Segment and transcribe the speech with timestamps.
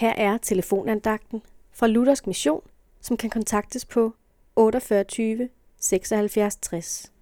[0.00, 2.62] Her er telefonandagten fra Luthersk Mission,
[3.00, 4.14] som kan kontaktes på
[4.56, 5.48] 48
[5.80, 7.12] 76 60.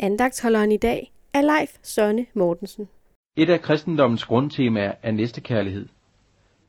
[0.00, 2.88] Andagtsholderen i dag er Leif Sønne Mortensen.
[3.36, 5.88] Et af kristendommens grundtemaer er næstekærlighed.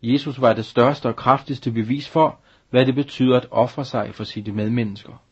[0.02, 4.24] Jesus var det største og kraftigste bevis for, hvad det betyder at ofre sig for
[4.24, 5.24] sine medmennesker.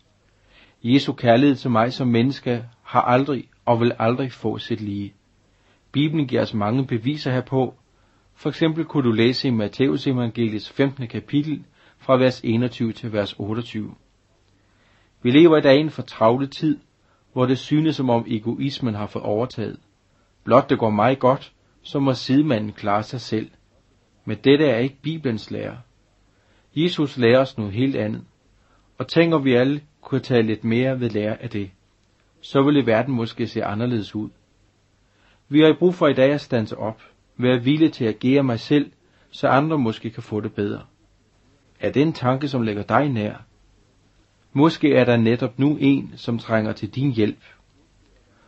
[0.83, 5.13] Jesu kærlighed til mig som menneske har aldrig og vil aldrig få sit lige.
[5.91, 7.73] Bibelen giver os mange beviser herpå.
[8.39, 11.07] For eksempel kunne du læse i Matteus evangeliets 15.
[11.07, 11.63] kapitel
[11.98, 13.95] fra vers 21 til vers 28.
[15.21, 16.79] Vi lever i dag i en fortravlet tid,
[17.34, 19.79] hvor det synes som om egoismen har fået overtaget.
[20.43, 23.52] Blot det går mig godt, så må sidemanden klare sig selv.
[24.26, 25.77] Men dette er ikke Bibelens lære.
[26.76, 28.23] Jesus lærer os noget helt andet.
[28.98, 31.71] Og tænker vi alle kunne tage lidt mere ved lære af det,
[32.41, 34.29] så ville verden måske se anderledes ud.
[35.49, 37.01] Vi har i brug for i dag at standse op,
[37.38, 38.91] være villig til at agere mig selv,
[39.32, 40.82] så andre måske kan få det bedre.
[41.80, 43.34] Er det en tanke, som lægger dig nær?
[44.54, 47.44] Måske er der netop nu en, som trænger til din hjælp.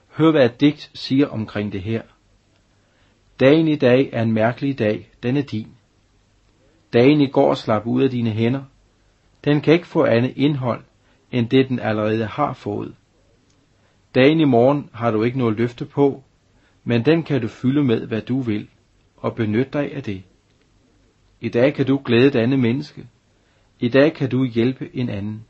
[0.08, 2.02] Hør hvad et digt siger omkring det her.
[3.40, 5.68] Dagen i dag er en mærkelig dag, den er din.
[6.94, 8.64] Dagen i går slap ud af dine hænder.
[9.46, 10.84] Den kan ikke få andet indhold,
[11.32, 12.96] end det den allerede har fået.
[14.16, 16.24] Dagen i morgen har du ikke noget løfte på,
[16.84, 18.68] men den kan du fylde med, hvad du vil,
[19.22, 20.24] og benyt dig af det.
[21.42, 23.08] I dag kan du glæde et andet menneske.
[23.80, 25.46] I dag kan du hjælpe en anden.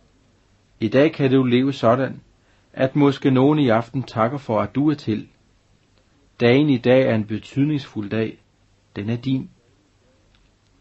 [0.79, 2.21] I dag kan du leve sådan,
[2.73, 5.27] at måske nogen i aften takker for, at du er til.
[6.39, 8.37] Dagen i dag er en betydningsfuld dag.
[8.95, 9.49] Den er din.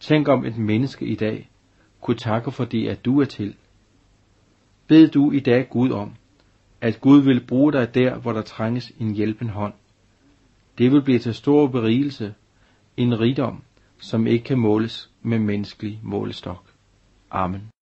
[0.01, 1.51] Tænk om et menneske i dag
[2.01, 3.55] kunne takke for det, at du er til.
[4.87, 6.13] Bed du i dag Gud om,
[6.81, 9.75] at Gud vil bruge dig der, hvor der trænges en hjælpen hånd.
[10.79, 12.35] Det vil blive til stor berigelse,
[12.99, 13.63] en rigdom,
[14.01, 16.65] som ikke kan måles med menneskelig målestok.
[17.31, 17.69] Amen.